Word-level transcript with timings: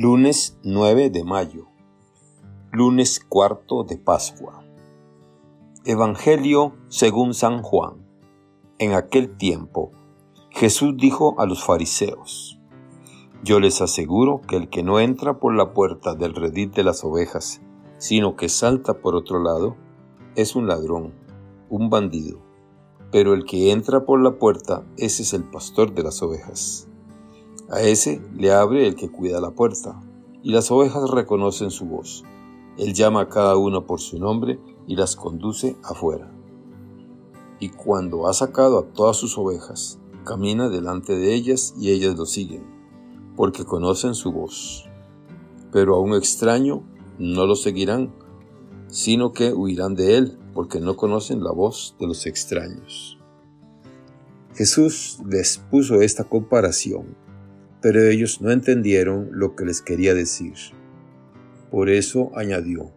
Lunes 0.00 0.56
9 0.62 1.10
de 1.10 1.24
mayo. 1.24 1.66
Lunes 2.70 3.18
cuarto 3.18 3.82
de 3.82 3.96
Pascua. 3.96 4.62
Evangelio 5.84 6.76
según 6.86 7.34
San 7.34 7.62
Juan. 7.62 8.06
En 8.78 8.92
aquel 8.92 9.36
tiempo, 9.36 9.90
Jesús 10.50 10.94
dijo 10.96 11.34
a 11.40 11.46
los 11.46 11.64
fariseos, 11.64 12.60
Yo 13.42 13.58
les 13.58 13.80
aseguro 13.80 14.40
que 14.40 14.54
el 14.54 14.68
que 14.68 14.84
no 14.84 15.00
entra 15.00 15.40
por 15.40 15.52
la 15.56 15.74
puerta 15.74 16.14
del 16.14 16.36
redil 16.36 16.70
de 16.70 16.84
las 16.84 17.02
ovejas, 17.02 17.60
sino 17.96 18.36
que 18.36 18.48
salta 18.48 19.00
por 19.00 19.16
otro 19.16 19.42
lado, 19.42 19.74
es 20.36 20.54
un 20.54 20.68
ladrón, 20.68 21.12
un 21.70 21.90
bandido. 21.90 22.38
Pero 23.10 23.34
el 23.34 23.44
que 23.44 23.72
entra 23.72 24.06
por 24.06 24.22
la 24.22 24.38
puerta, 24.38 24.86
ese 24.96 25.24
es 25.24 25.34
el 25.34 25.42
pastor 25.42 25.92
de 25.92 26.04
las 26.04 26.22
ovejas. 26.22 26.87
A 27.70 27.82
ese 27.82 28.22
le 28.34 28.50
abre 28.50 28.86
el 28.86 28.94
que 28.94 29.10
cuida 29.10 29.42
la 29.42 29.50
puerta, 29.50 30.00
y 30.42 30.52
las 30.52 30.70
ovejas 30.70 31.10
reconocen 31.10 31.70
su 31.70 31.84
voz. 31.84 32.24
Él 32.78 32.94
llama 32.94 33.20
a 33.20 33.28
cada 33.28 33.58
una 33.58 33.86
por 33.86 34.00
su 34.00 34.18
nombre 34.18 34.58
y 34.86 34.96
las 34.96 35.16
conduce 35.16 35.76
afuera. 35.82 36.32
Y 37.60 37.68
cuando 37.68 38.26
ha 38.26 38.32
sacado 38.32 38.78
a 38.78 38.86
todas 38.94 39.18
sus 39.18 39.36
ovejas, 39.36 39.98
camina 40.24 40.70
delante 40.70 41.14
de 41.14 41.34
ellas 41.34 41.74
y 41.78 41.90
ellas 41.90 42.16
lo 42.16 42.24
siguen, 42.24 42.64
porque 43.36 43.66
conocen 43.66 44.14
su 44.14 44.32
voz. 44.32 44.88
Pero 45.70 45.94
a 45.94 46.00
un 46.00 46.14
extraño 46.14 46.84
no 47.18 47.44
lo 47.44 47.54
seguirán, 47.54 48.14
sino 48.86 49.32
que 49.32 49.52
huirán 49.52 49.94
de 49.94 50.16
él, 50.16 50.38
porque 50.54 50.80
no 50.80 50.96
conocen 50.96 51.44
la 51.44 51.52
voz 51.52 51.94
de 52.00 52.06
los 52.06 52.24
extraños. 52.24 53.18
Jesús 54.54 55.18
les 55.28 55.58
puso 55.70 55.96
esta 56.00 56.24
comparación 56.24 57.27
pero 57.80 58.02
ellos 58.02 58.40
no 58.40 58.50
entendieron 58.50 59.28
lo 59.32 59.54
que 59.54 59.64
les 59.64 59.82
quería 59.82 60.14
decir. 60.14 60.54
Por 61.70 61.90
eso 61.90 62.30
añadió, 62.34 62.92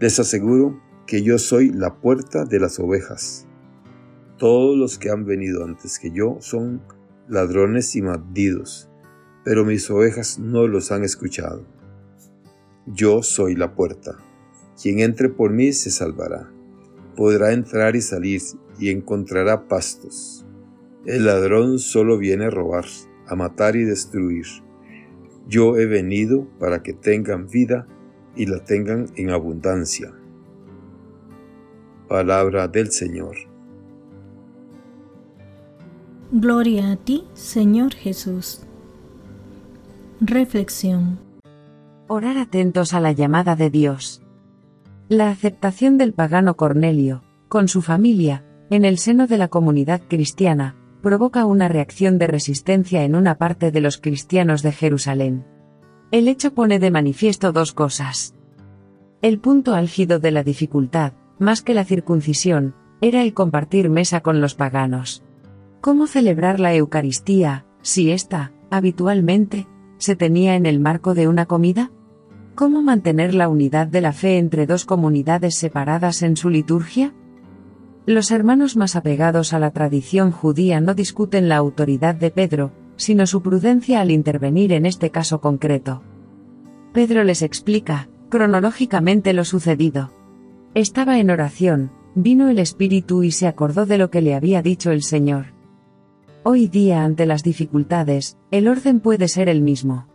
les 0.00 0.18
aseguro 0.18 0.80
que 1.06 1.22
yo 1.22 1.38
soy 1.38 1.70
la 1.70 2.00
puerta 2.00 2.44
de 2.44 2.60
las 2.60 2.78
ovejas. 2.78 3.46
Todos 4.38 4.76
los 4.76 4.98
que 4.98 5.10
han 5.10 5.24
venido 5.24 5.64
antes 5.64 5.98
que 5.98 6.10
yo 6.10 6.38
son 6.40 6.82
ladrones 7.28 7.94
y 7.96 8.02
maldidos, 8.02 8.90
pero 9.44 9.64
mis 9.64 9.88
ovejas 9.90 10.38
no 10.38 10.66
los 10.66 10.92
han 10.92 11.04
escuchado. 11.04 11.64
Yo 12.86 13.22
soy 13.22 13.54
la 13.54 13.74
puerta. 13.74 14.18
Quien 14.80 15.00
entre 15.00 15.28
por 15.28 15.52
mí 15.52 15.72
se 15.72 15.90
salvará. 15.90 16.50
Podrá 17.16 17.52
entrar 17.52 17.96
y 17.96 18.02
salir 18.02 18.42
y 18.78 18.90
encontrará 18.90 19.68
pastos. 19.68 20.44
El 21.06 21.24
ladrón 21.24 21.78
solo 21.78 22.18
viene 22.18 22.46
a 22.46 22.50
robar 22.50 22.84
a 23.26 23.36
matar 23.36 23.76
y 23.76 23.84
destruir. 23.84 24.46
Yo 25.48 25.76
he 25.76 25.86
venido 25.86 26.46
para 26.58 26.82
que 26.82 26.92
tengan 26.92 27.48
vida 27.48 27.86
y 28.34 28.46
la 28.46 28.64
tengan 28.64 29.06
en 29.16 29.30
abundancia. 29.30 30.12
Palabra 32.08 32.68
del 32.68 32.90
Señor. 32.90 33.36
Gloria 36.32 36.92
a 36.92 36.96
ti, 36.96 37.24
Señor 37.34 37.94
Jesús. 37.94 38.62
Reflexión. 40.20 41.20
Orar 42.08 42.38
atentos 42.38 42.94
a 42.94 43.00
la 43.00 43.12
llamada 43.12 43.56
de 43.56 43.70
Dios. 43.70 44.22
La 45.08 45.30
aceptación 45.30 45.98
del 45.98 46.12
pagano 46.12 46.56
Cornelio, 46.56 47.22
con 47.48 47.68
su 47.68 47.80
familia, 47.80 48.44
en 48.70 48.84
el 48.84 48.98
seno 48.98 49.26
de 49.26 49.38
la 49.38 49.48
comunidad 49.48 50.02
cristiana, 50.08 50.74
provoca 51.06 51.46
una 51.46 51.68
reacción 51.68 52.18
de 52.18 52.26
resistencia 52.26 53.04
en 53.04 53.14
una 53.14 53.38
parte 53.38 53.70
de 53.70 53.80
los 53.80 53.96
cristianos 53.96 54.62
de 54.62 54.72
Jerusalén. 54.72 55.44
El 56.10 56.26
hecho 56.26 56.52
pone 56.52 56.80
de 56.80 56.90
manifiesto 56.90 57.52
dos 57.52 57.72
cosas. 57.72 58.34
El 59.22 59.38
punto 59.38 59.76
álgido 59.76 60.18
de 60.18 60.32
la 60.32 60.42
dificultad, 60.42 61.12
más 61.38 61.62
que 61.62 61.74
la 61.74 61.84
circuncisión, 61.84 62.74
era 63.00 63.22
el 63.22 63.34
compartir 63.34 63.88
mesa 63.88 64.20
con 64.20 64.40
los 64.40 64.56
paganos. 64.56 65.22
¿Cómo 65.80 66.08
celebrar 66.08 66.58
la 66.58 66.74
Eucaristía, 66.74 67.66
si 67.82 68.10
ésta, 68.10 68.50
habitualmente, 68.68 69.68
se 69.98 70.16
tenía 70.16 70.56
en 70.56 70.66
el 70.66 70.80
marco 70.80 71.14
de 71.14 71.28
una 71.28 71.46
comida? 71.46 71.92
¿Cómo 72.56 72.82
mantener 72.82 73.32
la 73.32 73.48
unidad 73.48 73.86
de 73.86 74.00
la 74.00 74.12
fe 74.12 74.38
entre 74.38 74.66
dos 74.66 74.84
comunidades 74.84 75.54
separadas 75.54 76.22
en 76.22 76.36
su 76.36 76.50
liturgia? 76.50 77.14
Los 78.06 78.30
hermanos 78.30 78.76
más 78.76 78.94
apegados 78.94 79.52
a 79.52 79.58
la 79.58 79.72
tradición 79.72 80.30
judía 80.30 80.80
no 80.80 80.94
discuten 80.94 81.48
la 81.48 81.56
autoridad 81.56 82.14
de 82.14 82.30
Pedro, 82.30 82.70
sino 82.94 83.26
su 83.26 83.42
prudencia 83.42 84.00
al 84.00 84.12
intervenir 84.12 84.72
en 84.72 84.86
este 84.86 85.10
caso 85.10 85.40
concreto. 85.40 86.04
Pedro 86.92 87.24
les 87.24 87.42
explica, 87.42 88.08
cronológicamente, 88.28 89.32
lo 89.32 89.44
sucedido. 89.44 90.12
Estaba 90.74 91.18
en 91.18 91.30
oración, 91.30 91.90
vino 92.14 92.48
el 92.48 92.60
Espíritu 92.60 93.24
y 93.24 93.32
se 93.32 93.48
acordó 93.48 93.86
de 93.86 93.98
lo 93.98 94.08
que 94.08 94.20
le 94.20 94.36
había 94.36 94.62
dicho 94.62 94.92
el 94.92 95.02
Señor. 95.02 95.46
Hoy 96.44 96.68
día 96.68 97.02
ante 97.02 97.26
las 97.26 97.42
dificultades, 97.42 98.38
el 98.52 98.68
orden 98.68 99.00
puede 99.00 99.26
ser 99.26 99.48
el 99.48 99.62
mismo. 99.62 100.06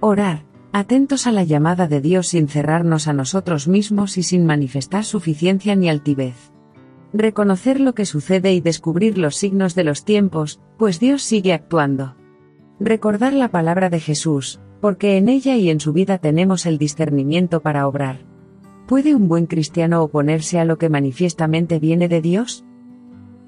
Orar, 0.00 0.44
atentos 0.72 1.28
a 1.28 1.30
la 1.30 1.44
llamada 1.44 1.86
de 1.86 2.00
Dios 2.00 2.26
sin 2.26 2.48
cerrarnos 2.48 3.06
a 3.06 3.12
nosotros 3.12 3.68
mismos 3.68 4.18
y 4.18 4.24
sin 4.24 4.44
manifestar 4.44 5.04
suficiencia 5.04 5.76
ni 5.76 5.88
altivez 5.88 6.50
reconocer 7.12 7.80
lo 7.80 7.94
que 7.94 8.04
sucede 8.04 8.52
y 8.52 8.60
descubrir 8.60 9.18
los 9.18 9.36
signos 9.36 9.74
de 9.74 9.84
los 9.84 10.04
tiempos, 10.04 10.60
pues 10.76 11.00
Dios 11.00 11.22
sigue 11.22 11.52
actuando. 11.52 12.16
Recordar 12.80 13.32
la 13.32 13.48
palabra 13.48 13.90
de 13.90 14.00
Jesús, 14.00 14.60
porque 14.80 15.16
en 15.16 15.28
ella 15.28 15.56
y 15.56 15.70
en 15.70 15.80
su 15.80 15.92
vida 15.92 16.18
tenemos 16.18 16.66
el 16.66 16.78
discernimiento 16.78 17.60
para 17.60 17.86
obrar. 17.88 18.26
¿Puede 18.86 19.14
un 19.14 19.28
buen 19.28 19.46
cristiano 19.46 20.02
oponerse 20.02 20.58
a 20.58 20.64
lo 20.64 20.78
que 20.78 20.88
manifiestamente 20.88 21.78
viene 21.78 22.08
de 22.08 22.20
Dios? 22.20 22.64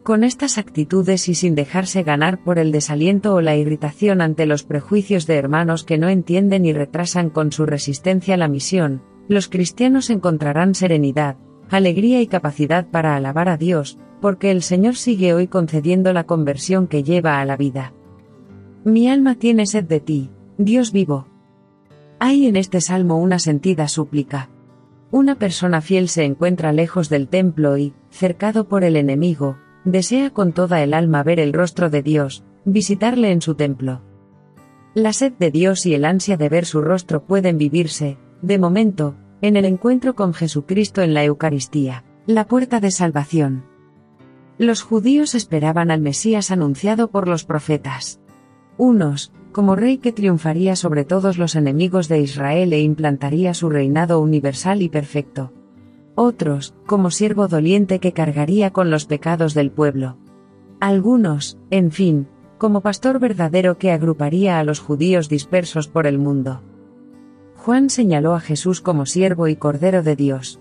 Con 0.03 0.25
estas 0.25 0.59
actitudes 0.59 1.29
y 1.29 1.35
sin 1.35 1.55
dejarse 1.55 2.03
ganar 2.03 2.43
por 2.43 2.59
el 2.59 2.73
desaliento 2.73 3.35
o 3.35 3.41
la 3.41 3.57
irritación 3.57 4.23
ante 4.23 4.47
los 4.47 4.65
prejuicios 4.65 5.27
de 5.27 5.37
hermanos 5.37 5.85
que 5.85 5.99
no 5.99 6.09
entienden 6.09 6.65
y 6.65 6.73
retrasan 6.73 7.31
con 7.31 7.53
su 7.53 7.67
resistencia 7.67 8.37
la 8.37 8.49
misión, 8.49 9.03
los 9.29 9.49
cristianos 9.49 10.11
encontrarán 10.11 10.75
serenidad, 10.75 11.37
alegría 11.71 12.21
y 12.21 12.27
capacidad 12.27 12.87
para 12.87 13.17
alabar 13.17 13.49
a 13.49 13.57
Dios, 13.57 13.99
porque 14.21 14.51
el 14.51 14.63
Señor 14.63 14.97
sigue 14.97 15.35
hoy 15.35 15.47
concediendo 15.47 16.13
la 16.13 16.25
conversión 16.25 16.87
que 16.87 17.03
lleva 17.03 17.41
a 17.41 17.45
la 17.45 17.57
vida. 17.57 17.93
Mi 18.85 19.09
alma 19.09 19.35
tiene 19.35 19.67
sed 19.67 19.85
de 19.85 20.01
ti, 20.01 20.31
Dios 20.59 20.93
vivo. 20.93 21.27
Hay 22.19 22.47
en 22.47 22.57
este 22.57 22.81
salmo 22.81 23.19
una 23.19 23.39
sentida 23.39 23.89
súplica. 23.89 24.51
Una 25.11 25.37
persona 25.37 25.81
fiel 25.81 26.09
se 26.09 26.25
encuentra 26.25 26.73
lejos 26.73 27.09
del 27.09 27.29
templo 27.29 27.77
y, 27.79 27.95
cercado 28.11 28.69
por 28.69 28.85
el 28.85 28.97
enemigo, 28.97 29.57
desea 29.85 30.31
con 30.31 30.53
toda 30.53 30.83
el 30.83 30.95
alma 30.95 31.23
ver 31.23 31.41
el 31.41 31.53
rostro 31.53 31.91
de 31.91 32.03
Dios, 32.03 32.45
visitarle 32.65 33.33
en 33.33 33.41
su 33.41 33.55
templo. 33.55 34.03
La 34.95 35.13
sed 35.13 35.33
de 35.39 35.51
Dios 35.51 35.87
y 35.87 35.95
el 35.95 36.05
ansia 36.05 36.37
de 36.37 36.49
ver 36.49 36.67
su 36.67 36.83
rostro 36.83 37.25
pueden 37.25 37.59
vivirse, 37.59 38.19
de 38.43 38.59
momento, 38.59 39.17
en 39.43 39.57
el 39.57 39.65
encuentro 39.65 40.15
con 40.15 40.35
Jesucristo 40.35 41.03
en 41.03 41.15
la 41.15 41.25
Eucaristía, 41.25 42.05
la 42.27 42.47
puerta 42.47 42.81
de 42.81 42.91
salvación. 42.91 43.65
Los 44.59 44.83
judíos 44.83 45.35
esperaban 45.35 45.91
al 45.91 46.01
Mesías 46.01 46.51
anunciado 46.51 47.11
por 47.11 47.27
los 47.27 47.45
profetas. 47.45 48.21
Unos, 48.77 49.33
como 49.53 49.77
rey 49.77 49.99
que 49.99 50.13
triunfaría 50.13 50.77
sobre 50.77 51.05
todos 51.05 51.39
los 51.39 51.57
enemigos 51.57 52.09
de 52.09 52.21
Israel 52.21 52.73
e 52.73 52.81
implantaría 52.81 53.55
su 53.55 53.71
reinado 53.71 54.21
universal 54.21 54.83
y 54.83 54.89
perfecto. 54.89 55.53
Otros, 56.15 56.75
como 56.87 57.11
siervo 57.11 57.49
doliente 57.49 57.99
que 57.99 58.13
cargaría 58.13 58.71
con 58.71 58.91
los 58.91 59.07
pecados 59.07 59.55
del 59.55 59.71
pueblo. 59.71 60.19
Algunos, 60.79 61.59
en 61.71 61.91
fin, 61.91 62.29
como 62.59 62.83
pastor 62.83 63.19
verdadero 63.19 63.79
que 63.79 63.91
agruparía 63.91 64.59
a 64.59 64.65
los 64.65 64.81
judíos 64.81 65.29
dispersos 65.31 65.89
por 65.89 66.07
el 66.07 66.19
mundo. 66.19 66.63
Juan 67.61 67.91
señaló 67.91 68.35
a 68.35 68.41
Jesús 68.41 68.81
como 68.81 69.05
siervo 69.05 69.47
y 69.47 69.55
cordero 69.55 70.03
de 70.03 70.17
Dios. 70.17 70.61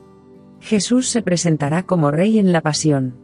Jesús 0.59 1.07
se 1.07 1.21
presentará 1.21 1.83
como 1.83 2.11
rey 2.11 2.39
en 2.39 2.51
la 2.51 2.59
pasión. 2.59 3.15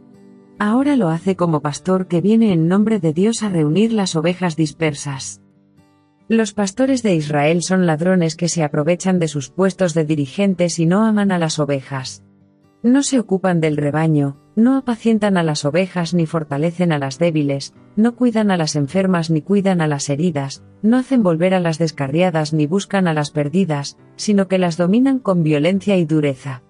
Ahora 0.58 0.96
lo 0.96 1.10
hace 1.10 1.36
como 1.36 1.60
pastor 1.60 2.08
que 2.08 2.22
viene 2.22 2.54
en 2.54 2.68
nombre 2.68 3.00
de 3.00 3.12
Dios 3.12 3.42
a 3.42 3.50
reunir 3.50 3.92
las 3.92 4.16
ovejas 4.16 4.56
dispersas. 4.56 5.42
Los 6.26 6.54
pastores 6.54 7.02
de 7.02 7.16
Israel 7.16 7.62
son 7.62 7.84
ladrones 7.84 8.34
que 8.34 8.48
se 8.48 8.64
aprovechan 8.64 9.18
de 9.18 9.28
sus 9.28 9.50
puestos 9.50 9.92
de 9.92 10.06
dirigentes 10.06 10.78
y 10.78 10.86
no 10.86 11.04
aman 11.04 11.30
a 11.30 11.38
las 11.38 11.58
ovejas. 11.58 12.24
No 12.82 13.02
se 13.02 13.18
ocupan 13.18 13.60
del 13.60 13.76
rebaño, 13.76 14.38
no 14.56 14.78
apacientan 14.78 15.36
a 15.36 15.42
las 15.42 15.66
ovejas 15.66 16.14
ni 16.14 16.24
fortalecen 16.24 16.90
a 16.90 16.98
las 16.98 17.18
débiles, 17.18 17.74
no 17.94 18.16
cuidan 18.16 18.50
a 18.50 18.56
las 18.56 18.74
enfermas 18.74 19.30
ni 19.30 19.42
cuidan 19.42 19.82
a 19.82 19.86
las 19.86 20.08
heridas, 20.08 20.64
no 20.82 20.96
hacen 20.96 21.22
volver 21.22 21.52
a 21.52 21.60
las 21.60 21.78
descarriadas 21.78 22.54
ni 22.54 22.66
buscan 22.66 23.06
a 23.06 23.12
las 23.12 23.30
perdidas, 23.30 23.98
sino 24.16 24.48
que 24.48 24.58
las 24.58 24.78
dominan 24.78 25.18
con 25.18 25.42
violencia 25.42 25.98
y 25.98 26.06
dureza. 26.06 26.62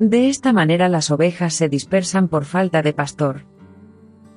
De 0.00 0.28
esta 0.28 0.52
manera 0.52 0.88
las 0.88 1.10
ovejas 1.10 1.54
se 1.54 1.68
dispersan 1.68 2.28
por 2.28 2.44
falta 2.44 2.82
de 2.82 2.92
pastor. 2.92 3.44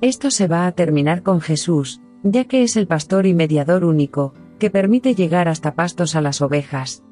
Esto 0.00 0.30
se 0.30 0.46
va 0.46 0.66
a 0.66 0.72
terminar 0.72 1.22
con 1.22 1.40
Jesús, 1.40 2.00
ya 2.22 2.44
que 2.44 2.62
es 2.62 2.76
el 2.76 2.86
pastor 2.86 3.26
y 3.26 3.34
mediador 3.34 3.84
único, 3.84 4.34
que 4.58 4.70
permite 4.70 5.14
llegar 5.14 5.48
hasta 5.48 5.74
pastos 5.74 6.14
a 6.14 6.20
las 6.20 6.42
ovejas. 6.42 7.02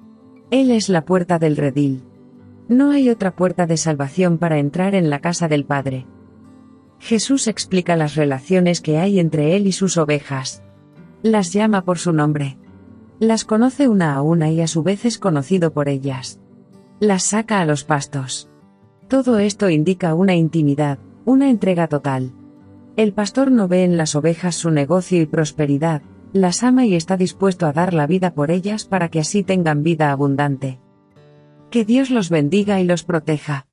Él 0.51 0.71
es 0.71 0.89
la 0.89 1.05
puerta 1.05 1.39
del 1.39 1.57
redil. 1.57 2.05
No 2.69 2.91
hay 2.91 3.11
otra 3.11 3.35
puerta 3.35 3.67
de 3.67 3.77
salvación 3.77 4.39
para 4.39 4.59
entrar 4.59 4.95
en 4.95 5.11
la 5.11 5.21
casa 5.21 5.49
del 5.49 5.65
Padre. 5.65 6.07
Jesús 6.99 7.49
explica 7.49 7.97
las 7.97 8.15
relaciones 8.15 8.81
que 8.81 8.99
hay 8.99 9.19
entre 9.19 9.57
Él 9.57 9.67
y 9.67 9.73
sus 9.73 9.97
ovejas. 9.97 10.63
Las 11.23 11.53
llama 11.53 11.85
por 11.85 11.99
su 11.99 12.13
nombre. 12.13 12.59
Las 13.19 13.45
conoce 13.45 13.89
una 13.89 14.15
a 14.15 14.23
una 14.23 14.51
y 14.51 14.61
a 14.61 14.67
su 14.67 14.83
vez 14.83 15.05
es 15.05 15.19
conocido 15.19 15.73
por 15.73 15.89
ellas. 15.89 16.41
Las 17.01 17.25
saca 17.25 17.61
a 17.61 17.67
los 17.67 17.85
pastos. 17.85 18.49
Todo 19.09 19.39
esto 19.39 19.69
indica 19.69 20.15
una 20.15 20.35
intimidad, 20.35 20.99
una 21.25 21.51
entrega 21.51 21.89
total. 21.89 22.33
El 22.97 23.13
pastor 23.13 23.51
no 23.51 23.69
ve 23.69 23.85
en 23.85 23.97
las 23.97 24.15
ovejas 24.15 24.55
su 24.55 24.71
negocio 24.71 25.21
y 25.21 25.27
prosperidad, 25.27 26.03
las 26.33 26.63
ama 26.63 26.87
y 26.87 26.95
está 26.95 27.17
dispuesto 27.17 27.67
a 27.67 27.73
dar 27.73 27.95
la 27.95 28.07
vida 28.07 28.35
por 28.35 28.51
ellas 28.51 28.85
para 28.85 29.09
que 29.09 29.21
así 29.21 29.43
tengan 29.43 29.83
vida 29.83 30.13
abundante. 30.13 30.81
Que 31.73 31.87
Dios 31.87 32.11
los 32.11 32.29
bendiga 32.29 32.83
y 32.83 32.85
los 32.85 33.03
proteja. 33.03 33.65